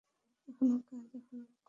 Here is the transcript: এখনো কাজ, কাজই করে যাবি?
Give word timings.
এখনো 0.47 0.75
কাজ, 0.79 1.03
কাজই 1.03 1.19
করে 1.21 1.39
যাবি? 1.41 1.53